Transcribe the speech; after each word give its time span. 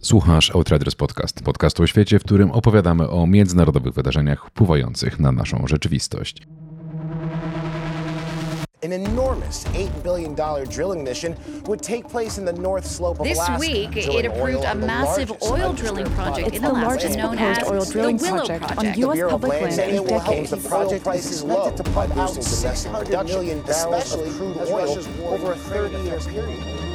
Słuchasz 0.00 0.54
Outriders 0.54 0.94
Podcast, 0.94 1.42
podcastu 1.42 1.82
o 1.82 1.86
świecie, 1.86 2.18
w 2.18 2.24
którym 2.24 2.50
opowiadamy 2.50 3.10
o 3.10 3.26
międzynarodowych 3.26 3.94
wydarzeniach 3.94 4.46
wpływających 4.46 5.20
na 5.20 5.32
naszą 5.32 5.66
rzeczywistość. 5.66 6.42
An 8.84 8.92
enormous 8.92 9.64
$8 9.64 10.02
billion 10.04 10.34
drilling 10.66 11.08
mission 11.08 11.34
would 11.64 11.82
take 11.82 12.08
place 12.08 12.38
in 12.38 12.46
the 12.46 12.52
north 12.52 12.86
slope 12.86 13.20
of 13.20 13.26
this 13.26 13.38
Alaska. 13.38 13.58
This 13.58 13.68
week, 13.68 13.96
it 13.96 14.26
approved 14.26 14.64
a 14.64 14.74
massive 14.74 15.32
oil 15.42 15.72
drilling 15.72 16.10
project 16.10 16.54
in 16.54 16.64
Alaska 16.64 17.08
known 17.16 17.38
as 17.38 17.58
oil 17.68 17.84
drilling 17.84 18.18
the 18.18 18.24
Willow 18.24 18.46
project, 18.46 18.78
on 18.78 18.94
U.S. 18.98 19.30
public 19.30 19.62
land 19.62 19.78
in 19.80 20.06
decades. 20.06 20.50
The 20.50 20.68
project 20.68 21.06
is 21.14 21.26
expected 21.26 21.76
to 21.76 21.82
pump 21.92 22.16
out 22.16 22.44
600 22.44 23.26
million 23.26 23.62
barrels 23.62 24.14
of 24.14 24.20
crude 24.36 24.58
oil 24.70 24.98
over 25.26 25.52
a 25.52 25.56
30-year 25.56 26.20
period. 26.20 26.87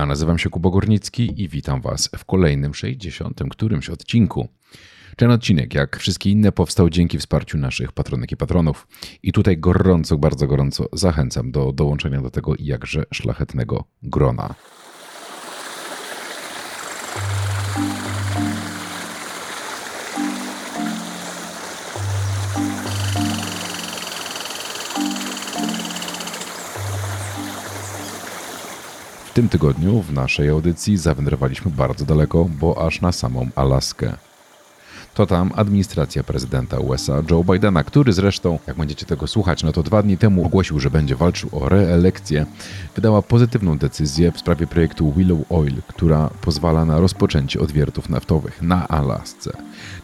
Ja 0.00 0.06
nazywam 0.06 0.38
się 0.38 0.50
Kubo 0.50 0.70
Górnicki 0.70 1.42
i 1.42 1.48
witam 1.48 1.80
Was 1.80 2.10
w 2.18 2.24
kolejnym 2.24 2.74
60. 2.74 3.40
którymś 3.50 3.90
odcinku. 3.90 4.48
Ten 5.16 5.30
odcinek, 5.30 5.74
jak 5.74 5.96
wszystkie 5.96 6.30
inne, 6.30 6.52
powstał 6.52 6.90
dzięki 6.90 7.18
wsparciu 7.18 7.58
naszych 7.58 7.92
patronek 7.92 8.32
i 8.32 8.36
patronów. 8.36 8.86
I 9.22 9.32
tutaj 9.32 9.58
gorąco, 9.58 10.18
bardzo 10.18 10.46
gorąco 10.46 10.86
zachęcam 10.92 11.52
do 11.52 11.72
dołączenia 11.72 12.22
do 12.22 12.30
tego 12.30 12.52
jakże 12.58 13.04
szlachetnego 13.12 13.84
grona. 14.02 14.54
W 29.30 29.32
tym 29.32 29.48
tygodniu 29.48 30.02
w 30.02 30.12
naszej 30.12 30.48
audycji 30.48 30.96
zawędrowaliśmy 30.96 31.70
bardzo 31.70 32.04
daleko, 32.04 32.48
bo 32.60 32.86
aż 32.86 33.00
na 33.00 33.12
samą 33.12 33.48
Alaskę 33.56 34.12
to 35.14 35.26
tam 35.26 35.52
administracja 35.56 36.22
prezydenta 36.22 36.78
USA 36.78 37.22
Joe 37.30 37.44
Bidena, 37.44 37.84
który 37.84 38.12
zresztą, 38.12 38.58
jak 38.66 38.76
będziecie 38.76 39.06
tego 39.06 39.26
słuchać, 39.26 39.62
no 39.62 39.72
to 39.72 39.82
dwa 39.82 40.02
dni 40.02 40.18
temu 40.18 40.46
ogłosił, 40.46 40.80
że 40.80 40.90
będzie 40.90 41.16
walczył 41.16 41.50
o 41.52 41.68
reelekcję, 41.68 42.46
wydała 42.96 43.22
pozytywną 43.22 43.78
decyzję 43.78 44.32
w 44.32 44.38
sprawie 44.38 44.66
projektu 44.66 45.12
Willow 45.12 45.38
Oil, 45.50 45.74
która 45.88 46.30
pozwala 46.40 46.84
na 46.84 47.00
rozpoczęcie 47.00 47.60
odwiertów 47.60 48.08
naftowych 48.08 48.62
na 48.62 48.88
Alasce. 48.88 49.56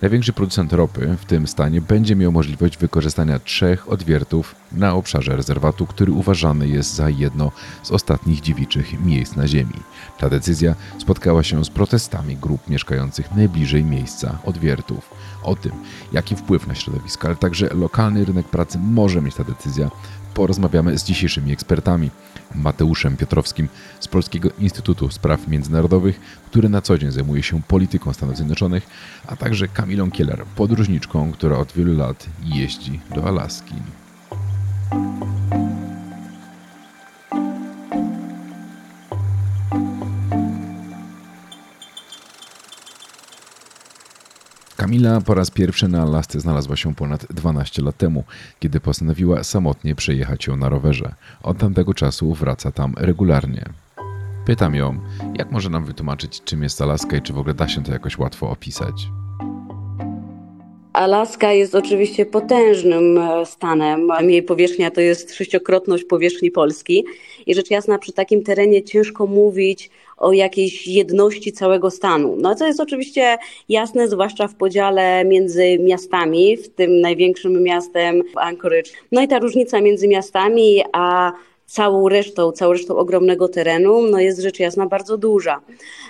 Największy 0.02 0.32
producent 0.32 0.72
ropy 0.72 1.16
w 1.20 1.24
tym 1.24 1.46
stanie 1.46 1.80
będzie 1.80 2.16
miał 2.16 2.32
możliwość 2.32 2.76
wykorzystania 2.76 3.38
trzech 3.38 3.92
odwiertów 3.92 4.54
na 4.76 4.94
obszarze 4.94 5.36
rezerwatu, 5.36 5.86
który 5.86 6.12
uważany 6.12 6.68
jest 6.68 6.94
za 6.94 7.10
jedno 7.10 7.52
z 7.82 7.90
ostatnich 7.90 8.40
dziewiczych 8.40 9.00
miejsc 9.00 9.36
na 9.36 9.48
Ziemi. 9.48 9.80
Ta 10.18 10.30
decyzja 10.30 10.74
spotkała 10.98 11.42
się 11.42 11.64
z 11.64 11.70
protestami 11.70 12.36
grup 12.36 12.68
mieszkających 12.68 13.34
najbliżej 13.34 13.84
miejsca 13.84 14.38
odwiertów. 14.44 15.10
O 15.42 15.56
tym, 15.56 15.72
jaki 16.12 16.36
wpływ 16.36 16.66
na 16.66 16.74
środowisko, 16.74 17.26
ale 17.28 17.36
także 17.36 17.68
lokalny 17.74 18.24
rynek 18.24 18.48
pracy 18.48 18.78
może 18.78 19.22
mieć 19.22 19.34
ta 19.34 19.44
decyzja, 19.44 19.90
porozmawiamy 20.34 20.98
z 20.98 21.04
dzisiejszymi 21.04 21.52
ekspertami. 21.52 22.10
Mateuszem 22.54 23.16
Piotrowskim 23.16 23.68
z 24.00 24.08
Polskiego 24.08 24.50
Instytutu 24.58 25.10
Spraw 25.10 25.48
Międzynarodowych, 25.48 26.20
który 26.46 26.68
na 26.68 26.80
co 26.80 26.98
dzień 26.98 27.10
zajmuje 27.10 27.42
się 27.42 27.62
polityką 27.62 28.12
Stanów 28.12 28.36
Zjednoczonych, 28.36 28.86
a 29.26 29.36
także 29.36 29.68
Kamilą 29.68 30.10
Kieler, 30.10 30.44
podróżniczką, 30.56 31.32
która 31.32 31.58
od 31.58 31.72
wielu 31.72 31.96
lat 31.96 32.26
jeździ 32.44 33.00
do 33.14 33.24
Alaski. 33.28 33.74
Kamila 44.86 45.20
po 45.20 45.34
raz 45.34 45.50
pierwszy 45.50 45.88
na 45.88 46.02
Alasce 46.02 46.40
znalazła 46.40 46.76
się 46.76 46.94
ponad 46.94 47.26
12 47.30 47.82
lat 47.82 47.96
temu, 47.96 48.24
kiedy 48.58 48.80
postanowiła 48.80 49.44
samotnie 49.44 49.94
przejechać 49.94 50.46
ją 50.46 50.56
na 50.56 50.68
rowerze. 50.68 51.14
Od 51.42 51.58
tamtego 51.58 51.94
czasu 51.94 52.34
wraca 52.34 52.72
tam 52.72 52.94
regularnie. 52.96 53.64
Pytam 54.44 54.74
ją, 54.74 55.00
jak 55.34 55.50
może 55.50 55.70
nam 55.70 55.84
wytłumaczyć, 55.84 56.42
czym 56.44 56.62
jest 56.62 56.82
Alaska 56.82 57.16
i 57.16 57.22
czy 57.22 57.32
w 57.32 57.38
ogóle 57.38 57.54
da 57.54 57.68
się 57.68 57.82
to 57.82 57.92
jakoś 57.92 58.18
łatwo 58.18 58.50
opisać. 58.50 59.08
Alaska 60.96 61.52
jest 61.52 61.74
oczywiście 61.74 62.26
potężnym 62.26 63.18
e, 63.18 63.46
stanem. 63.46 64.08
Jej 64.20 64.42
powierzchnia 64.42 64.90
to 64.90 65.00
jest 65.00 65.34
sześciokrotność 65.34 66.04
powierzchni 66.04 66.50
Polski. 66.50 67.04
I 67.46 67.54
rzecz 67.54 67.70
jasna, 67.70 67.98
przy 67.98 68.12
takim 68.12 68.42
terenie 68.42 68.82
ciężko 68.82 69.26
mówić 69.26 69.90
o 70.16 70.32
jakiejś 70.32 70.86
jedności 70.86 71.52
całego 71.52 71.90
stanu. 71.90 72.36
No 72.40 72.54
co 72.54 72.66
jest 72.66 72.80
oczywiście 72.80 73.36
jasne, 73.68 74.08
zwłaszcza 74.08 74.48
w 74.48 74.54
podziale 74.54 75.24
między 75.24 75.78
miastami, 75.78 76.56
w 76.56 76.68
tym 76.68 77.00
największym 77.00 77.62
miastem 77.62 78.22
Anchorage. 78.36 78.90
No 79.12 79.22
i 79.22 79.28
ta 79.28 79.38
różnica 79.38 79.80
między 79.80 80.08
miastami 80.08 80.82
a 80.92 81.32
całą 81.66 82.08
resztą, 82.08 82.52
całą 82.52 82.72
resztą 82.72 82.96
ogromnego 82.96 83.48
terenu, 83.48 84.02
no 84.02 84.20
jest 84.20 84.40
rzecz 84.40 84.58
jasna 84.58 84.86
bardzo 84.86 85.18
duża. 85.18 85.60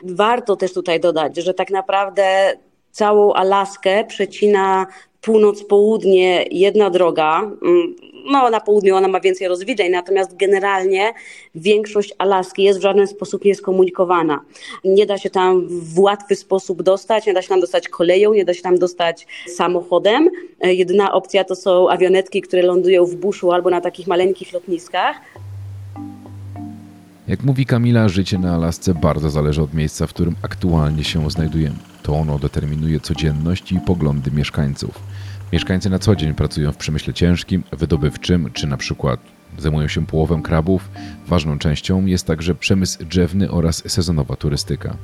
Warto 0.02 0.56
też 0.56 0.72
tutaj 0.72 1.00
dodać, 1.00 1.36
że 1.36 1.54
tak 1.54 1.70
naprawdę 1.70 2.52
całą 2.96 3.32
Alaskę 3.32 4.04
przecina 4.04 4.86
północ-południe 5.20 6.44
jedna 6.50 6.90
droga. 6.90 7.40
Mm, 7.40 7.96
no, 8.30 8.50
na 8.50 8.60
południu 8.60 8.96
ona 8.96 9.08
ma 9.08 9.20
więcej 9.20 9.48
rozwidzeń, 9.48 9.90
natomiast 9.90 10.36
generalnie 10.36 11.12
większość 11.54 12.14
Alaski 12.18 12.62
jest 12.62 12.78
w 12.78 12.82
żaden 12.82 13.06
sposób 13.06 13.44
nieskomunikowana. 13.44 14.40
Nie 14.84 15.06
da 15.06 15.18
się 15.18 15.30
tam 15.30 15.68
w 15.68 15.98
łatwy 15.98 16.36
sposób 16.36 16.82
dostać, 16.82 17.26
nie 17.26 17.34
da 17.34 17.42
się 17.42 17.48
tam 17.48 17.60
dostać 17.60 17.88
koleją, 17.88 18.34
nie 18.34 18.44
da 18.44 18.54
się 18.54 18.62
tam 18.62 18.78
dostać 18.78 19.26
samochodem. 19.56 20.30
E, 20.60 20.74
jedyna 20.74 21.12
opcja 21.12 21.44
to 21.44 21.56
są 21.56 21.90
awionetki, 21.90 22.42
które 22.42 22.62
lądują 22.62 23.06
w 23.06 23.14
buszu 23.14 23.52
albo 23.52 23.70
na 23.70 23.80
takich 23.80 24.06
maleńkich 24.06 24.52
lotniskach. 24.52 25.16
Jak 27.28 27.42
mówi 27.42 27.66
Kamila, 27.66 28.08
życie 28.08 28.38
na 28.38 28.54
Alasce 28.54 28.94
bardzo 28.94 29.30
zależy 29.30 29.62
od 29.62 29.74
miejsca, 29.74 30.06
w 30.06 30.10
którym 30.10 30.34
aktualnie 30.42 31.04
się 31.04 31.30
znajdujemy. 31.30 31.95
To 32.06 32.14
ono 32.14 32.38
determinuje 32.38 33.00
codzienność 33.00 33.72
i 33.72 33.80
poglądy 33.80 34.30
mieszkańców. 34.30 34.98
Mieszkańcy 35.52 35.90
na 35.90 35.98
co 35.98 36.16
dzień 36.16 36.34
pracują 36.34 36.72
w 36.72 36.76
przemyśle 36.76 37.14
ciężkim, 37.14 37.62
wydobywczym, 37.72 38.50
czy 38.52 38.66
na 38.66 38.76
przykład 38.76 39.20
zajmują 39.58 39.88
się 39.88 40.06
połowem 40.06 40.42
krabów. 40.42 40.88
Ważną 41.26 41.58
częścią 41.58 42.06
jest 42.06 42.26
także 42.26 42.54
przemysł 42.54 43.04
drzewny 43.04 43.50
oraz 43.50 43.82
sezonowa 43.90 44.36
turystyka. 44.36 44.96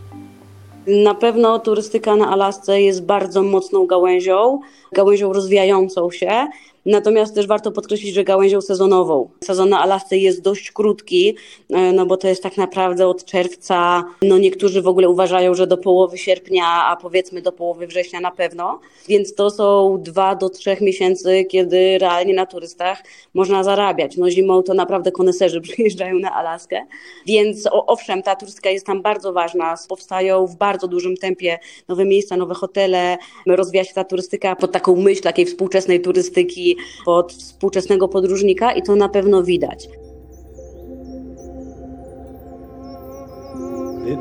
Na 0.87 1.15
pewno 1.15 1.59
turystyka 1.59 2.17
na 2.17 2.31
Alasce 2.31 2.83
jest 2.83 3.05
bardzo 3.05 3.43
mocną 3.43 3.87
gałęzią, 3.87 4.61
gałęzią 4.93 5.33
rozwijającą 5.33 6.11
się. 6.11 6.49
Natomiast 6.87 7.35
też 7.35 7.47
warto 7.47 7.73
podkreślić, 7.73 8.15
że 8.15 8.25
gałęzią 8.25 8.61
sezonową. 8.61 9.31
Sezon 9.45 9.69
na 9.69 9.81
Alasce 9.81 10.17
jest 10.17 10.43
dość 10.43 10.73
krótki, 10.73 11.37
e, 11.71 11.93
no 11.93 12.07
bo 12.07 12.17
to 12.17 12.29
jest 12.29 12.43
tak 12.43 12.57
naprawdę 12.57 13.07
od 13.07 13.25
czerwca, 13.25 14.05
no 14.23 14.39
niektórzy 14.39 14.83
w 14.83 14.89
ogóle 14.89 15.09
uważają, 15.09 15.55
że 15.55 15.67
do 15.67 15.77
połowy 15.77 16.19
sierpnia, 16.19 16.65
a 16.67 16.97
powiedzmy 16.97 17.43
do 17.43 17.53
połowy 17.53 17.87
września 17.87 18.21
na 18.21 18.31
pewno. 18.31 18.81
Więc 19.09 19.35
to 19.35 19.51
są 19.51 19.99
dwa 20.03 20.35
do 20.35 20.51
trzech 20.51 20.81
miesięcy, 20.81 21.45
kiedy 21.45 21.99
realnie 21.99 22.35
na 22.35 22.47
turystach 22.47 23.03
można 23.35 23.65
zarabiać. 23.65 24.17
No 24.17 24.31
zimą 24.31 24.63
to 24.63 24.75
naprawdę 24.75 25.13
koneserzy 25.13 25.61
przyjeżdżają 25.71 26.19
na 26.19 26.35
Alaskę. 26.35 26.87
Więc 27.27 27.69
owszem, 27.73 28.23
ta 28.23 28.37
turystyka 28.37 28.71
jest 28.71 28.87
tam 28.87 29.03
bardzo 29.03 29.33
ważna. 29.33 29.75
Powstają 29.89 30.47
w 30.47 30.57
bardzo 30.57 30.89
dużym 30.89 31.17
tempie 31.17 31.59
nowe 31.89 32.05
miejsca, 32.05 32.37
nowe 32.37 32.55
hotele. 32.55 33.19
Rozwija 33.47 33.85
się 33.85 33.95
ta 33.95 34.05
turystyka 34.05 34.57
pod 34.57 34.73
taką 34.73 34.97
myśl 34.97 35.23
takiej 35.23 35.47
współczesnej 35.47 36.01
turystyki, 36.01 36.72
pod 37.05 37.33
współczesnego 37.33 38.09
podróżnika 38.09 38.73
i 38.73 38.83
to 38.83 38.97
na 38.97 39.09
pewno 39.09 39.43
widać. 39.43 39.89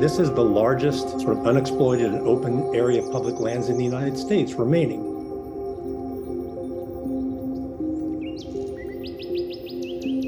This 0.00 0.18
is 0.18 0.30
the 0.30 0.44
largest 0.44 1.20
sort 1.20 1.38
of 1.38 1.46
unexploited 1.46 2.06
and 2.06 2.26
open 2.26 2.62
area 2.74 3.02
public 3.02 3.40
lands 3.40 3.68
in 3.68 3.76
the 3.76 3.84
United 3.84 4.18
States 4.18 4.58
remaining. 4.58 5.21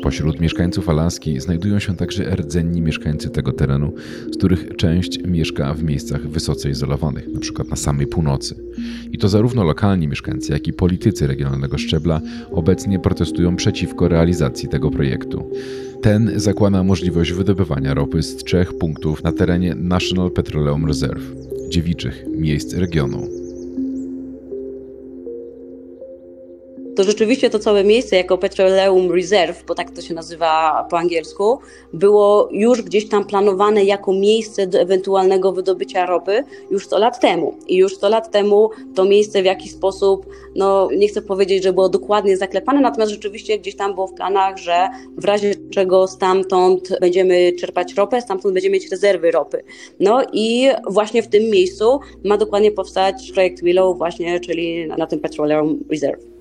Pośród 0.04 0.40
mieszkańców 0.40 0.88
Alaski 0.88 1.40
znajdują 1.40 1.78
się 1.78 1.96
także 1.96 2.36
rdzenni 2.36 2.82
mieszkańcy 2.82 3.30
tego 3.30 3.52
terenu, 3.52 3.92
z 4.32 4.36
których 4.36 4.76
część 4.76 5.18
mieszka 5.26 5.74
w 5.74 5.82
miejscach 5.82 6.28
wysoce 6.28 6.70
izolowanych, 6.70 7.28
np. 7.28 7.64
na 7.70 7.76
samej 7.76 8.06
północy. 8.06 8.54
I 9.12 9.18
to 9.18 9.28
zarówno 9.28 9.64
lokalni 9.64 10.08
mieszkańcy, 10.08 10.52
jak 10.52 10.68
i 10.68 10.72
politycy 10.72 11.26
regionalnego 11.26 11.78
szczebla 11.78 12.20
obecnie 12.52 12.98
protestują 12.98 13.56
przeciwko 13.56 14.08
realizacji 14.08 14.68
tego 14.68 14.90
projektu. 14.90 15.50
Ten 16.02 16.32
zakłada 16.36 16.82
możliwość 16.82 17.32
wydobywania 17.32 17.94
ropy 17.94 18.22
z 18.22 18.36
trzech 18.36 18.78
punktów 18.78 19.22
na 19.22 19.32
terenie 19.32 19.74
National 19.74 20.30
Petroleum 20.30 20.86
Reserve, 20.86 21.24
dziewiczych 21.68 22.24
miejsc 22.38 22.74
regionu. 22.74 23.43
To 26.96 27.04
rzeczywiście 27.04 27.50
to 27.50 27.58
całe 27.58 27.84
miejsce 27.84 28.16
jako 28.16 28.38
Petroleum 28.38 29.12
Reserve, 29.12 29.64
bo 29.66 29.74
tak 29.74 29.90
to 29.90 30.02
się 30.02 30.14
nazywa 30.14 30.86
po 30.90 30.98
angielsku, 30.98 31.58
było 31.92 32.48
już 32.52 32.82
gdzieś 32.82 33.08
tam 33.08 33.24
planowane 33.24 33.84
jako 33.84 34.12
miejsce 34.12 34.66
do 34.66 34.78
ewentualnego 34.80 35.52
wydobycia 35.52 36.06
ropy 36.06 36.44
już 36.70 36.86
100 36.86 36.98
lat 36.98 37.20
temu. 37.20 37.54
I 37.66 37.76
już 37.76 37.94
100 37.94 38.08
lat 38.08 38.30
temu 38.30 38.70
to 38.94 39.04
miejsce 39.04 39.42
w 39.42 39.44
jakiś 39.44 39.72
sposób, 39.72 40.26
no 40.56 40.88
nie 40.96 41.08
chcę 41.08 41.22
powiedzieć, 41.22 41.62
że 41.62 41.72
było 41.72 41.88
dokładnie 41.88 42.36
zaklepane, 42.36 42.80
natomiast 42.80 43.12
rzeczywiście 43.12 43.58
gdzieś 43.58 43.76
tam 43.76 43.94
było 43.94 44.06
w 44.06 44.14
planach, 44.14 44.56
że 44.58 44.88
w 45.16 45.24
razie 45.24 45.54
czego 45.70 46.06
stamtąd 46.06 46.98
będziemy 47.00 47.52
czerpać 47.52 47.94
ropę, 47.94 48.20
stamtąd 48.20 48.54
będziemy 48.54 48.72
mieć 48.72 48.90
rezerwy 48.90 49.30
ropy. 49.30 49.64
No 50.00 50.22
i 50.32 50.68
właśnie 50.90 51.22
w 51.22 51.28
tym 51.28 51.42
miejscu 51.42 52.00
ma 52.24 52.36
dokładnie 52.36 52.70
powstać 52.70 53.32
projekt 53.32 53.62
Willow 53.62 53.98
właśnie, 53.98 54.40
czyli 54.40 54.86
na 54.86 55.06
tym 55.06 55.20
Petroleum 55.20 55.84
Reserve. 55.90 56.33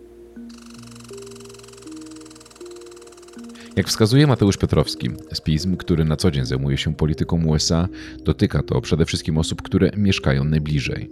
Jak 3.75 3.87
wskazuje 3.87 4.27
Mateusz 4.27 4.57
Piotrowski 4.57 5.09
z 5.31 5.67
który 5.77 6.05
na 6.05 6.15
co 6.15 6.31
dzień 6.31 6.45
zajmuje 6.45 6.77
się 6.77 6.95
polityką 6.95 7.45
USA, 7.47 7.87
dotyka 8.23 8.63
to 8.63 8.81
przede 8.81 9.05
wszystkim 9.05 9.37
osób, 9.37 9.61
które 9.61 9.91
mieszkają 9.97 10.43
najbliżej. 10.43 11.09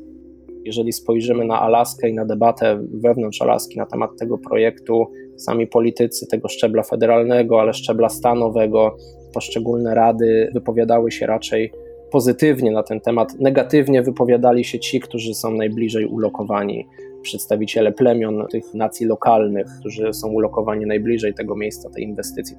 Jeżeli 0.66 0.94
spojrzymy 0.94 1.46
na 1.46 1.62
Alaskę 1.62 2.10
i 2.10 2.14
na 2.14 2.26
debatę 2.26 2.88
wewnątrz 2.94 3.42
Alaski 3.42 3.78
na 3.78 3.86
temat 3.86 4.10
tego 4.20 4.38
projektu, 4.38 5.12
sami 5.38 5.68
politycy 5.68 6.28
tego 6.28 6.48
szczebla 6.48 6.84
federalnego, 6.84 7.62
ale 7.62 7.74
szczebla 7.74 8.10
stanowego, 8.10 8.98
poszczególne 9.34 9.96
rady 9.96 10.50
wypowiadały 10.54 11.12
się 11.12 11.26
raczej 11.26 11.72
pozytywnie 12.12 12.72
na 12.72 12.84
ten 12.84 13.02
temat. 13.02 13.40
Negatywnie 13.40 14.02
wypowiadali 14.02 14.64
się 14.64 14.80
ci, 14.80 15.00
którzy 15.00 15.34
są 15.34 15.52
najbliżej 15.52 16.06
ulokowani 16.06 16.88
przedstawiciele 17.22 17.92
plemion 17.92 18.48
tych 18.52 18.74
nacji 18.74 19.06
lokalnych, 19.06 19.68
którzy 19.80 20.14
są 20.14 20.28
ulokowani 20.28 20.86
najbliżej 20.86 21.34
tego 21.34 21.56
miejsca, 21.56 21.90
tej 21.90 22.04
inwestycji. 22.04 22.56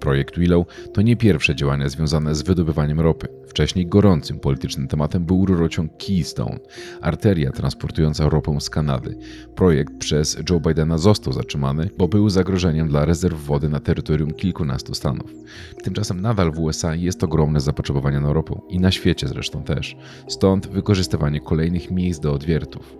Projekt 0.00 0.38
Willow 0.38 0.66
to 0.92 1.02
nie 1.02 1.16
pierwsze 1.16 1.54
działania 1.54 1.88
związane 1.88 2.34
z 2.34 2.42
wydobywaniem 2.42 3.00
ropy. 3.00 3.28
Wcześniej 3.46 3.86
gorącym 3.86 4.40
politycznym 4.40 4.88
tematem 4.88 5.24
był 5.24 5.46
rurociąg 5.46 5.92
Keystone, 6.06 6.58
arteria 7.00 7.50
transportująca 7.50 8.28
ropę 8.28 8.60
z 8.60 8.70
Kanady. 8.70 9.18
Projekt 9.54 9.98
przez 9.98 10.38
Joe 10.50 10.60
Bidena 10.60 10.98
został 10.98 11.32
zatrzymany, 11.32 11.90
bo 11.98 12.08
był 12.08 12.30
zagrożeniem 12.30 12.88
dla 12.88 13.04
rezerw 13.04 13.44
wody 13.44 13.68
na 13.68 13.80
terytorium 13.80 14.30
kilkunastu 14.30 14.94
stanów. 14.94 15.34
Tymczasem 15.82 16.20
nadal 16.20 16.52
w 16.52 16.58
USA 16.58 16.94
jest 16.94 17.24
ogromne 17.24 17.60
zapotrzebowanie 17.60 18.20
na 18.20 18.32
ropę 18.32 18.60
i 18.68 18.80
na 18.80 18.90
świecie 18.90 19.28
zresztą 19.28 19.62
też. 19.62 19.96
Stąd 20.28 20.68
wykorzystywanie 20.68 21.40
kolejnych 21.40 21.90
miejsc 21.90 22.20
do 22.20 22.32
odwiertów. 22.32 22.96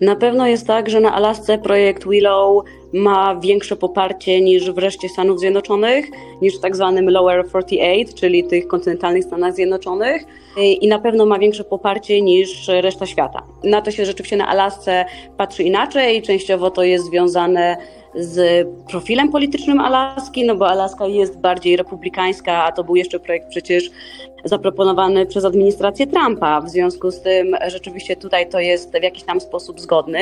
Na 0.00 0.16
pewno 0.16 0.46
jest 0.46 0.66
tak, 0.66 0.90
że 0.90 1.00
na 1.00 1.14
Alasce 1.14 1.58
projekt 1.58 2.08
Willow 2.08 2.64
ma 2.92 3.40
większe 3.40 3.76
poparcie 3.76 4.40
niż 4.40 4.70
w 4.70 4.78
reszcie 4.78 5.08
Stanów 5.08 5.40
Zjednoczonych, 5.40 6.06
niż 6.42 6.58
w 6.58 6.60
tak 6.60 6.76
zwanym 6.76 7.10
Lower 7.10 7.48
48, 7.48 8.16
czyli 8.16 8.44
tych 8.44 8.66
kontynentalnych 8.66 9.24
Stanach 9.24 9.54
Zjednoczonych 9.54 10.24
i 10.56 10.88
na 10.88 10.98
pewno 10.98 11.26
ma 11.26 11.38
większe 11.38 11.64
poparcie 11.64 12.22
niż 12.22 12.68
reszta 12.68 13.06
świata. 13.06 13.42
Na 13.64 13.82
to 13.82 13.90
się 13.90 14.04
rzeczywiście 14.04 14.36
na 14.36 14.48
Alasce 14.48 15.04
patrzy 15.36 15.62
inaczej, 15.62 16.22
częściowo 16.22 16.70
to 16.70 16.82
jest 16.82 17.04
związane 17.04 17.76
z 18.14 18.68
profilem 18.90 19.30
politycznym 19.30 19.80
Alaski, 19.80 20.46
no 20.46 20.56
bo 20.56 20.68
Alaska 20.68 21.06
jest 21.06 21.40
bardziej 21.40 21.76
republikańska, 21.76 22.64
a 22.64 22.72
to 22.72 22.84
był 22.84 22.96
jeszcze 22.96 23.20
projekt 23.20 23.48
przecież 23.48 23.90
zaproponowany 24.44 25.26
przez 25.26 25.44
administrację 25.44 26.06
Trumpa. 26.06 26.60
W 26.60 26.68
związku 26.68 27.10
z 27.10 27.22
tym 27.22 27.56
rzeczywiście 27.66 28.16
tutaj 28.16 28.48
to 28.48 28.60
jest 28.60 28.98
w 28.98 29.02
jakiś 29.02 29.22
tam 29.24 29.40
sposób 29.40 29.80
zgodny. 29.80 30.18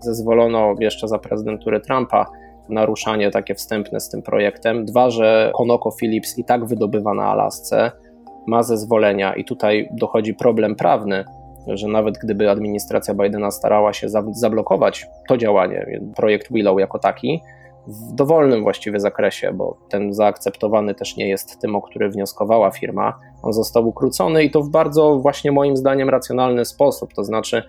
Zezwolono 0.00 0.74
jeszcze 0.80 1.08
za 1.08 1.18
prezydentury 1.18 1.80
Trumpa 1.80 2.26
naruszanie 2.68 3.30
takie 3.30 3.54
wstępne 3.54 4.00
z 4.00 4.08
tym 4.08 4.22
projektem. 4.22 4.84
Dwa, 4.84 5.10
że 5.10 5.52
ConocoPhillips 5.56 6.38
i 6.38 6.44
tak 6.44 6.66
wydobywa 6.66 7.14
na 7.14 7.24
Alasce, 7.24 7.92
ma 8.46 8.62
zezwolenia 8.62 9.34
i 9.34 9.44
tutaj 9.44 9.88
dochodzi 9.92 10.34
problem 10.34 10.76
prawny, 10.76 11.24
że 11.76 11.88
nawet 11.88 12.18
gdyby 12.18 12.50
administracja 12.50 13.14
Bidena 13.14 13.50
starała 13.50 13.92
się 13.92 14.06
zablokować 14.32 15.06
to 15.28 15.36
działanie, 15.36 16.00
projekt 16.16 16.52
Willow 16.52 16.80
jako 16.80 16.98
taki, 16.98 17.40
w 17.86 18.14
dowolnym 18.14 18.62
właściwie 18.62 19.00
zakresie, 19.00 19.52
bo 19.52 19.76
ten 19.88 20.14
zaakceptowany 20.14 20.94
też 20.94 21.16
nie 21.16 21.28
jest 21.28 21.60
tym, 21.60 21.76
o 21.76 21.82
który 21.82 22.10
wnioskowała 22.10 22.70
firma. 22.70 23.18
On 23.42 23.52
został 23.52 23.88
ukrócony 23.88 24.44
i 24.44 24.50
to 24.50 24.62
w 24.62 24.68
bardzo 24.68 25.18
właśnie 25.18 25.52
moim 25.52 25.76
zdaniem 25.76 26.08
racjonalny 26.08 26.64
sposób, 26.64 27.14
to 27.14 27.24
znaczy 27.24 27.62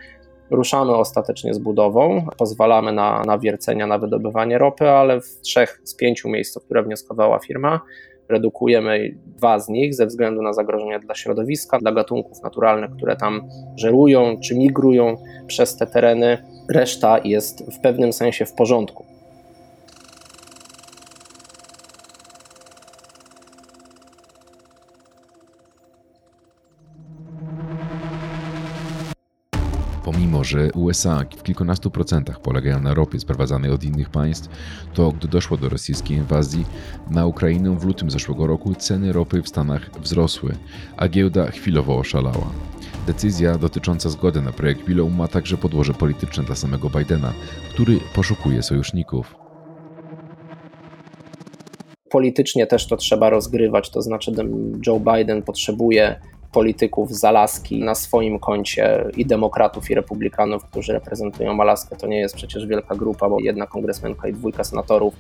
ruszamy 0.52 0.96
ostatecznie 0.96 1.54
z 1.54 1.60
budową, 1.60 2.26
pozwalamy 2.38 2.92
na, 2.92 3.22
na 3.26 3.38
wiercenia, 3.38 3.88
na 3.88 3.98
wydobywanie 3.98 4.58
ropy, 4.58 4.90
ale 4.90 5.22
w 5.22 5.42
trzech 5.42 5.82
z 5.84 5.96
pięciu 5.96 6.30
miejsc, 6.30 6.58
o 6.58 6.60
które 6.60 6.84
wnioskowała 6.84 7.40
firma, 7.40 7.82
redukujemy 8.32 9.16
dwa 9.26 9.60
z 9.60 9.70
nich 9.70 9.96
ze 9.96 10.06
względu 10.06 10.42
na 10.42 10.54
zagrożenia 10.54 11.00
dla 11.00 11.16
środowiska, 11.16 11.80
dla 11.80 11.92
gatunków 11.92 12.44
naturalnych, 12.44 12.92
które 12.92 13.16
tam 13.16 13.50
żerują 13.76 14.40
czy 14.44 14.58
migrują 14.58 15.18
przez 15.48 15.78
te 15.78 15.88
tereny. 15.88 16.38
Reszta 16.70 17.20
jest 17.24 17.72
w 17.72 17.80
pewnym 17.80 18.14
sensie 18.14 18.46
w 18.46 18.54
porządku. 18.54 19.06
Że 30.52 30.72
USA 30.76 31.26
w 31.38 31.44
kilkunastu 31.44 31.92
procentach 31.92 32.42
polegają 32.42 32.82
na 32.82 32.94
ropie 32.94 33.20
sprowadzanej 33.20 33.72
od 33.72 33.84
innych 33.84 34.10
państw, 34.10 34.50
to 34.94 35.12
gdy 35.12 35.28
doszło 35.28 35.58
do 35.58 35.70
rosyjskiej 35.70 36.18
inwazji 36.18 36.66
na 37.10 37.26
Ukrainę 37.26 37.80
w 37.80 37.84
lutym 37.84 38.12
zeszłego 38.12 38.48
roku, 38.48 38.76
ceny 38.76 39.14
ropy 39.14 39.42
w 39.42 39.50
Stanach 39.50 39.90
wzrosły, 40.02 40.56
a 40.98 41.08
giełda 41.08 41.52
chwilowo 41.52 41.98
oszalała. 41.98 42.52
Decyzja 43.08 43.58
dotycząca 43.58 44.10
zgody 44.10 44.42
na 44.42 44.52
projekt 44.52 44.86
Willow 44.86 45.12
ma 45.12 45.28
także 45.28 45.58
podłoże 45.58 45.94
polityczne 45.94 46.44
dla 46.44 46.56
samego 46.56 46.90
Bidena, 46.90 47.34
który 47.74 48.00
poszukuje 48.16 48.64
sojuszników. 48.64 49.36
Politycznie 52.10 52.68
też 52.68 52.88
to 52.88 52.98
trzeba 52.98 53.30
rozgrywać, 53.30 53.90
to 53.90 54.02
znaczy 54.02 54.32
Joe 54.88 55.00
Biden 55.00 55.42
potrzebuje 55.42 56.20
polityków 56.52 57.12
z 57.12 57.24
Alaski 57.24 57.84
na 57.84 57.96
swoim 57.96 58.40
koncie 58.40 59.06
i 59.18 59.26
demokratów 59.26 59.92
i 59.92 59.96
republikanów, 59.96 60.66
którzy 60.66 60.94
reprezentują 60.94 61.62
Alaskę. 61.62 61.96
To 61.96 62.08
nie 62.08 62.20
jest 62.20 62.36
przecież 62.36 62.66
wielka 62.66 62.96
grupa, 62.96 63.30
bo 63.30 63.38
jedna 63.40 63.68
kongresmenka 63.68 64.28
i 64.28 64.34
dwójka 64.34 64.64
senatorów, 64.64 65.14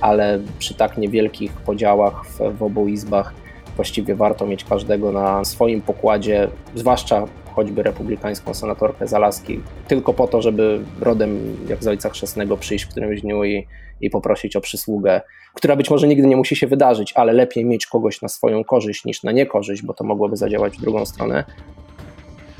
ale 0.00 0.40
przy 0.58 0.74
tak 0.74 0.98
niewielkich 0.98 1.52
podziałach 1.52 2.26
w, 2.26 2.58
w 2.58 2.62
obu 2.62 2.88
izbach 2.88 3.43
właściwie 3.76 4.14
warto 4.14 4.46
mieć 4.46 4.64
każdego 4.64 5.12
na 5.12 5.44
swoim 5.44 5.82
pokładzie, 5.82 6.48
zwłaszcza 6.74 7.26
choćby 7.54 7.82
republikańską 7.82 8.54
senatorkę 8.54 9.08
z 9.08 9.14
Alaski, 9.14 9.60
tylko 9.88 10.14
po 10.14 10.26
to, 10.28 10.42
żeby 10.42 10.80
rodem 11.00 11.56
jak 11.68 11.84
z 11.84 11.86
ojca 11.86 12.10
chrzestnego 12.10 12.56
przyjść 12.56 12.84
w 12.84 12.88
którymś 12.88 13.20
dniu 13.20 13.44
i, 13.44 13.66
i 14.00 14.10
poprosić 14.10 14.56
o 14.56 14.60
przysługę, 14.60 15.20
która 15.54 15.76
być 15.76 15.90
może 15.90 16.08
nigdy 16.08 16.26
nie 16.26 16.36
musi 16.36 16.56
się 16.56 16.66
wydarzyć, 16.66 17.12
ale 17.12 17.32
lepiej 17.32 17.64
mieć 17.64 17.86
kogoś 17.86 18.22
na 18.22 18.28
swoją 18.28 18.64
korzyść 18.64 19.04
niż 19.04 19.22
na 19.22 19.32
niekorzyść, 19.32 19.82
bo 19.82 19.94
to 19.94 20.04
mogłoby 20.04 20.36
zadziałać 20.36 20.76
w 20.76 20.80
drugą 20.80 21.06
stronę. 21.06 21.44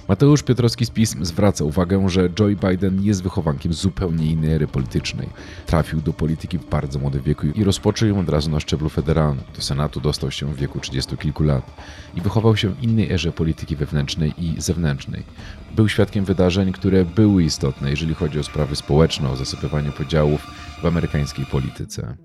Mateusz 0.08 0.42
Piotrowski 0.42 0.86
z 0.86 0.90
PiSM 0.90 1.24
zwraca 1.24 1.64
uwagę, 1.64 2.08
że 2.08 2.28
Joe 2.38 2.68
Biden 2.68 3.04
jest 3.04 3.22
wychowankiem 3.22 3.72
zupełnie 3.72 4.26
innej 4.26 4.52
ery 4.52 4.66
politycznej. 4.66 5.28
Trafił 5.66 6.00
do 6.00 6.12
polityki 6.12 6.58
w 6.58 6.68
bardzo 6.68 6.98
młodym 6.98 7.22
wieku 7.22 7.46
i 7.46 7.64
rozpoczął 7.64 8.08
ją 8.08 8.20
od 8.20 8.28
razu 8.28 8.50
na 8.50 8.60
szczeblu 8.60 8.88
federalnym. 8.88 9.44
Do 9.56 9.62
Senatu 9.62 10.00
dostał 10.00 10.30
się 10.30 10.54
w 10.54 10.56
wieku 10.56 10.80
30 10.80 11.16
kilku 11.16 11.42
lat 11.42 11.70
i 12.14 12.20
wychował 12.20 12.56
się 12.56 12.68
w 12.68 12.82
innej 12.82 13.12
erze 13.12 13.32
polityki 13.32 13.76
wewnętrznej 13.76 14.34
i 14.38 14.60
zewnętrznej. 14.60 15.22
Był 15.76 15.88
świadkiem 15.88 16.24
wydarzeń, 16.24 16.72
które 16.72 17.04
były 17.04 17.44
istotne, 17.44 17.90
jeżeli 17.90 18.14
chodzi 18.14 18.38
o 18.38 18.44
sprawy 18.44 18.76
społeczne, 18.76 19.30
o 19.30 19.36
zasypywanie 19.36 19.92
podziałów 19.92 20.46
w 20.82 20.86
amerykańskiej 20.86 21.46
polityce. 21.46 22.16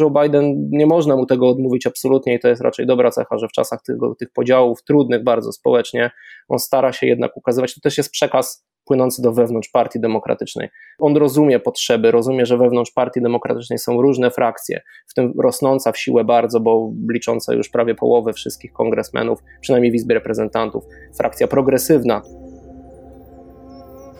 Joe 0.00 0.10
Biden, 0.10 0.68
nie 0.70 0.86
można 0.86 1.16
mu 1.16 1.26
tego 1.26 1.48
odmówić 1.48 1.86
absolutnie 1.86 2.34
i 2.34 2.40
to 2.40 2.48
jest 2.48 2.62
raczej 2.62 2.86
dobra 2.86 3.10
cecha, 3.10 3.38
że 3.38 3.48
w 3.48 3.52
czasach 3.52 3.82
tego, 3.82 4.14
tych 4.14 4.32
podziałów 4.32 4.82
trudnych 4.82 5.24
bardzo 5.24 5.52
społecznie, 5.52 6.10
on 6.48 6.58
stara 6.58 6.92
się 6.92 7.06
jednak 7.06 7.36
ukazywać, 7.36 7.74
to 7.74 7.80
też 7.80 7.98
jest 7.98 8.10
przekaz 8.10 8.68
płynący 8.84 9.22
do 9.22 9.32
wewnątrz 9.32 9.68
Partii 9.68 10.00
Demokratycznej. 10.00 10.68
On 10.98 11.16
rozumie 11.16 11.60
potrzeby, 11.60 12.10
rozumie, 12.10 12.46
że 12.46 12.58
wewnątrz 12.58 12.92
Partii 12.92 13.22
Demokratycznej 13.22 13.78
są 13.78 14.02
różne 14.02 14.30
frakcje, 14.30 14.80
w 15.08 15.14
tym 15.14 15.32
rosnąca 15.42 15.92
w 15.92 15.98
siłę 15.98 16.24
bardzo, 16.24 16.60
bo 16.60 16.92
licząca 17.12 17.54
już 17.54 17.68
prawie 17.68 17.94
połowę 17.94 18.32
wszystkich 18.32 18.72
kongresmenów, 18.72 19.38
przynajmniej 19.60 19.92
w 19.92 19.94
Izbie 19.94 20.14
Reprezentantów, 20.14 20.84
frakcja 21.18 21.48
progresywna, 21.48 22.22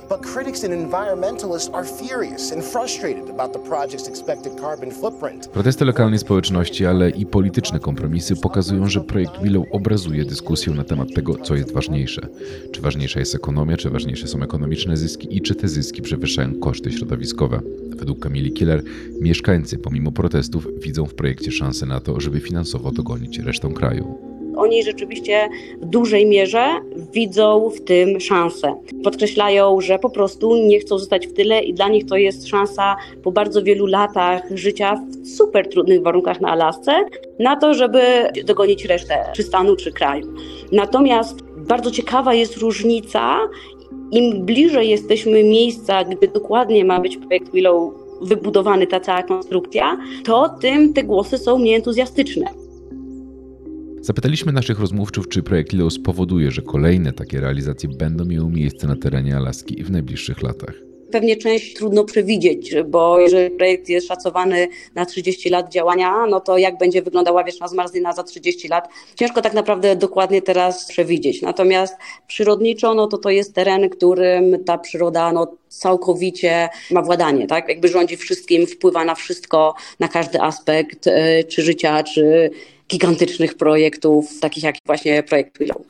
But 0.09 0.23
critics 0.23 0.65
and 0.65 0.73
environmentalists 0.73 1.75
are 1.75 1.85
furious 1.85 2.53
and 2.53 2.65
frustrated 2.65 3.31
about 3.31 3.53
the 3.53 3.59
project's 3.59 4.09
expected 4.09 4.61
carbon 4.61 4.91
footprint. 4.91 5.49
Protesty 5.49 5.85
lokalnej 5.85 6.19
społeczności, 6.19 6.87
ale 6.87 7.11
i 7.11 7.27
polityczne 7.27 7.81
kompromisy 7.81 8.37
pokazują, 8.37 8.89
że 8.89 9.01
projekt 9.01 9.43
Willow 9.43 9.67
obrazuje 9.71 10.25
dyskusję 10.25 10.73
na 10.75 10.85
temat 10.85 11.09
tego, 11.15 11.35
co 11.35 11.55
jest 11.55 11.73
ważniejsze. 11.73 12.29
Czy 12.73 12.81
ważniejsza 12.81 13.21
jest 13.21 13.35
ekonomia, 13.35 13.77
czy 13.77 13.91
ważniejsze 13.91 14.29
są 14.29 14.43
ekonomiczne 14.43 14.97
zyski 14.97 15.37
i 15.37 15.43
czy 15.43 15.55
te 15.55 15.69
zyski 15.69 16.03
przewyższają 16.03 16.61
koszty 16.61 16.93
środowiskowe. 16.93 17.61
Według 17.97 18.19
Kamili 18.19 18.53
Killer 18.53 18.83
mieszkańcy 19.21 19.79
pomimo 19.79 20.13
protestów 20.13 20.67
widzą 20.83 21.07
w 21.07 21.15
projekcie 21.15 21.53
szansę 21.53 21.87
na 21.87 22.01
to, 22.01 22.21
żeby 22.21 22.41
finansowo 22.41 22.93
dogonić 22.93 23.39
resztę 23.39 23.73
kraju 23.75 24.28
oni 24.59 24.83
rzeczywiście 24.83 25.49
w 25.81 25.85
dużej 25.85 26.27
mierze 26.27 26.67
widzą 27.13 27.71
w 27.71 27.81
tym 27.85 28.21
szansę. 28.21 28.75
Podkreślają, 29.05 29.81
że 29.81 29.99
po 29.99 30.11
prostu 30.11 30.57
nie 30.57 30.81
chcą 30.81 30.99
zostać 30.99 31.27
w 31.27 31.33
tyle 31.33 31.61
i 31.61 31.75
dla 31.75 31.89
nich 31.89 32.07
to 32.07 32.17
jest 32.17 32.49
szansa 32.49 32.97
po 33.23 33.33
bardzo 33.33 33.63
wielu 33.63 33.87
latach 33.87 34.43
życia 34.55 34.95
w 35.23 35.29
super 35.29 35.69
trudnych 35.69 36.03
warunkach 36.03 36.41
na 36.41 36.49
Alasce 36.49 37.05
na 37.39 37.57
to, 37.57 37.75
żeby 37.75 38.03
dogonić 38.45 38.85
resztę 38.85 39.25
czy 39.37 39.43
stanu, 39.43 39.77
czy 39.77 39.93
kraju. 39.93 40.27
Natomiast 40.73 41.43
bardzo 41.57 41.91
ciekawa 41.91 42.35
jest 42.35 42.57
różnica 42.57 43.39
im 44.11 44.47
bliżej 44.47 44.89
jesteśmy 44.89 45.45
miejsca, 45.45 46.05
gdzie 46.05 46.29
dokładnie 46.29 46.85
ma 46.85 47.01
być 47.01 47.17
projekt 47.17 47.53
Willow 47.53 47.93
wybudowany, 48.23 48.87
ta 48.87 49.01
cała 49.01 49.23
konstrukcja, 49.23 49.99
to 50.25 50.49
tym 50.61 50.93
te 50.93 51.05
głosy 51.05 51.39
są 51.39 51.59
mniej 51.59 51.75
entuzjastyczne. 51.75 52.68
Zapytaliśmy 54.01 54.53
naszych 54.53 54.81
rozmówców, 54.81 55.29
czy 55.29 55.43
projekt 55.43 55.73
Leo 55.73 55.91
spowoduje, 55.91 56.51
że 56.51 56.63
kolejne 56.63 57.13
takie 57.13 57.41
realizacje 57.41 57.89
będą 57.89 58.25
miały 58.25 58.51
miejsce 58.51 58.87
na 58.87 58.97
terenie 58.97 59.37
Alaski 59.37 59.85
w 59.85 59.91
najbliższych 59.91 60.43
latach. 60.43 60.75
Pewnie 61.11 61.37
część 61.37 61.75
trudno 61.75 62.05
przewidzieć, 62.05 62.75
bo 62.87 63.21
jeżeli 63.21 63.51
projekt 63.51 63.89
jest 63.89 64.09
szacowany 64.09 64.69
na 64.95 65.07
30 65.07 65.49
lat 65.51 65.73
działania, 65.73 66.27
no 66.27 66.41
to 66.41 66.59
jak 66.59 66.79
będzie 66.79 67.03
wyglądała 67.03 67.45
wieczna 67.45 67.69
zmarzlina 67.69 68.13
za 68.13 68.23
30 68.23 68.69
lat, 68.69 68.89
ciężko 69.17 69.43
tak 69.43 69.55
naprawdę 69.55 69.97
dokładnie 69.97 70.43
teraz 70.43 70.89
przewidzieć. 70.89 71.43
Natomiast 71.43 71.97
przyrodniczo, 72.27 72.95
no 72.95 73.07
to 73.07 73.19
to 73.19 73.31
jest 73.31 73.55
teren, 73.55 73.89
którym 73.89 74.65
ta 74.65 74.79
przyroda 74.79 75.33
no, 75.33 75.57
całkowicie 75.69 76.69
ma 76.91 77.03
władanie, 77.03 77.47
tak? 77.47 77.69
Jakby 77.69 77.89
rządzi 77.89 78.17
wszystkim, 78.17 78.67
wpływa 78.67 79.05
na 79.05 79.15
wszystko, 79.15 79.75
na 80.01 80.09
każdy 80.09 80.41
aspekt, 80.41 81.07
e, 81.07 81.45
czy 81.45 81.63
życia, 81.63 82.03
czy 82.03 82.51
gigantycznych 82.89 83.55
projektów, 83.55 84.41
takich 84.41 84.65
jak 84.65 84.77
właśnie 84.87 85.23
projekt 85.23 85.59
Willow. 85.59 85.83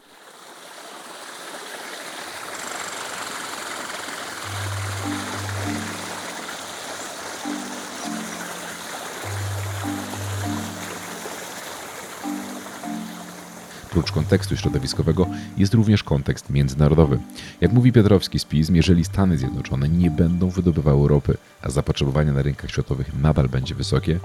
Prócz 13.99 14.13
kontekstu 14.13 14.57
środowiskowego 14.57 15.27
jest 15.57 15.75
również 15.75 16.03
kontekst 16.03 16.51
międzynarodowy. 16.51 17.19
Jak 17.61 17.73
mówi 17.73 17.93
Piotrowski 17.93 18.39
z 18.39 18.45
PiSM, 18.45 18.75
jeżeli 18.75 19.05
Stany 19.05 19.39
Zjednoczone 19.39 19.89
nie 19.89 20.11
będą 20.11 20.49
wydobywały 20.49 21.09
ropy, 21.09 21.37
a 21.63 21.71
zapotrzebowanie 21.71 22.33
na 22.33 22.43
rynkach 22.43 22.71
światowych 22.71 23.23
nadal 23.23 23.49
będzie 23.49 23.75
wysokie, 23.75 24.19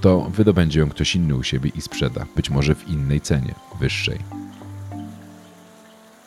to 0.00 0.20
wydobędzie 0.20 0.80
ją 0.80 0.88
ktoś 0.88 1.14
inny 1.14 1.36
u 1.36 1.42
siebie 1.42 1.70
i 1.74 1.80
sprzeda, 1.80 2.26
być 2.36 2.50
może 2.50 2.74
w 2.74 2.88
innej 2.88 3.20
cenie, 3.20 3.54
wyższej. 3.80 4.18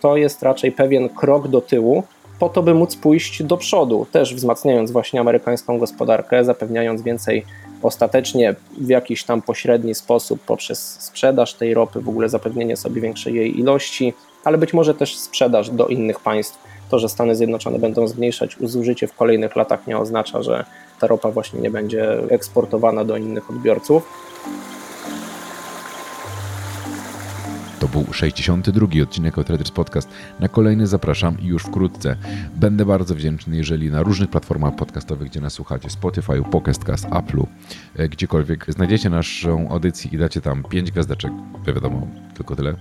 To 0.02 0.18
jest 0.18 0.44
raczej 0.44 0.72
pewien 0.72 1.10
krok 1.10 1.48
do 1.48 1.62
tyłu, 1.62 2.04
po 2.40 2.50
to, 2.50 2.64
by 2.64 2.74
móc 2.74 2.96
pójść 2.96 3.44
do 3.44 3.58
przodu, 3.58 4.08
też 4.12 4.36
wzmacniając 4.36 4.92
właśnie 4.92 5.20
amerykańską 5.20 5.78
gospodarkę, 5.78 6.46
zapewniając 6.46 7.02
więcej 7.02 7.46
ostatecznie 7.82 8.56
w 8.78 8.90
jakiś 8.90 9.24
tam 9.24 9.42
pośredni 9.42 9.96
sposób 9.96 10.42
poprzez 10.42 10.98
sprzedaż 11.00 11.54
tej 11.54 11.74
ropy, 11.74 12.02
w 12.02 12.10
ogóle 12.10 12.30
zapewnienie 12.30 12.78
sobie 12.78 13.02
większej 13.02 13.36
jej 13.36 13.60
ilości, 13.60 14.14
ale 14.44 14.58
być 14.58 14.74
może 14.74 14.94
też 14.94 15.18
sprzedaż 15.18 15.70
do 15.70 15.88
innych 15.88 16.20
państw. 16.20 16.58
To, 16.90 17.00
że 17.00 17.10
Stany 17.10 17.36
Zjednoczone 17.36 17.80
będą 17.80 18.08
zmniejszać 18.08 18.58
zużycie 18.62 19.08
w 19.08 19.16
kolejnych 19.16 19.56
latach 19.56 19.88
nie 19.88 19.98
oznacza, 19.98 20.44
że 20.44 20.66
ta 21.00 21.08
ropa 21.08 21.32
właśnie 21.32 21.60
nie 21.62 21.72
będzie 21.72 22.24
eksportowana 22.30 23.06
do 23.06 23.18
innych 23.18 23.50
odbiorców. 23.50 24.29
Był 27.92 28.14
62. 28.14 28.88
odcinek 29.04 29.38
o 29.38 29.44
Traders 29.44 29.72
Podcast. 29.72 30.10
Na 30.40 30.48
kolejny 30.48 30.88
zapraszam 30.88 31.38
już 31.42 31.64
wkrótce. 31.64 32.16
Będę 32.56 32.86
bardzo 32.86 33.16
wdzięczny, 33.16 33.58
jeżeli 33.58 33.92
na 33.92 34.04
różnych 34.04 34.30
platformach 34.30 34.76
podcastowych, 34.76 35.30
gdzie 35.30 35.42
nas 35.42 35.54
słuchacie, 35.54 35.90
Spotify, 35.90 36.44
Podcastcast, 36.52 37.06
Apple'u, 37.06 37.46
e, 37.96 38.10
gdziekolwiek, 38.10 38.66
znajdziecie 38.68 39.10
naszą 39.10 39.70
audycję 39.70 40.12
i 40.12 40.18
dacie 40.18 40.42
tam 40.42 40.64
5 40.64 40.92
gwiazdeczek, 40.92 41.32
wiadomo, 41.68 42.08
tylko 42.36 42.56
tyle. 42.56 42.70
E, 42.72 42.76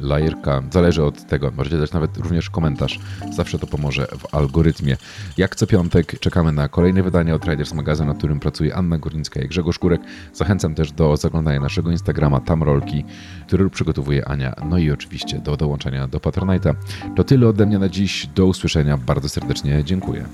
lajerka, 0.00 0.62
zależy 0.72 1.04
od 1.04 1.26
tego. 1.26 1.50
Możecie 1.56 1.78
dać 1.78 1.92
nawet 1.92 2.16
również 2.16 2.50
komentarz. 2.50 2.98
Zawsze 3.32 3.58
to 3.58 3.66
pomoże 3.66 4.06
w 4.18 4.34
algorytmie. 4.34 4.96
Jak 5.36 5.56
co 5.56 5.66
piątek 5.66 6.20
czekamy 6.20 6.52
na 6.52 6.68
kolejne 6.68 7.02
wydanie 7.02 7.34
od 7.34 7.42
Traders 7.42 7.74
Magazyn, 7.74 8.06
na 8.06 8.14
którym 8.14 8.40
pracuje 8.40 8.74
Anna 8.74 8.98
Górnicka 8.98 9.40
i 9.40 9.48
Grzegorz 9.48 9.78
Kurek. 9.78 10.00
Zachęcam 10.34 10.74
też 10.74 10.92
do 10.92 11.16
zaglądania 11.16 11.60
naszego 11.60 11.90
Instagrama, 11.90 12.40
tam 12.40 12.62
rolki, 12.62 13.04
który 13.46 13.70
przygotowuje 13.70 14.28
Ania. 14.28 14.35
No 14.68 14.78
i 14.78 14.90
oczywiście 14.90 15.38
do 15.38 15.56
dołączenia 15.56 16.08
do 16.08 16.18
Patronite'a. 16.18 16.74
To 17.16 17.24
tyle 17.24 17.48
ode 17.48 17.66
mnie 17.66 17.78
na 17.78 17.88
dziś. 17.88 18.26
Do 18.26 18.46
usłyszenia. 18.46 18.96
Bardzo 18.96 19.28
serdecznie 19.28 19.84
dziękuję. 19.84 20.24